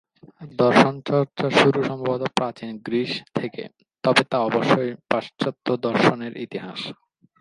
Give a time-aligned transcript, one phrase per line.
[0.59, 3.63] দর্শন চর্চার শুরু সম্ভবত প্রাচীন গ্রিস থেকে;
[4.03, 6.79] তবে তা অবশ্যই পাশ্চাত্য দর্শনের ইতিহাস।